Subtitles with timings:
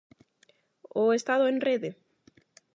[1.01, 1.89] O Estado en rede?